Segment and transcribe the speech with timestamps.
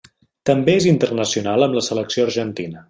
[0.49, 2.79] També és internacional amb la selecció argentina.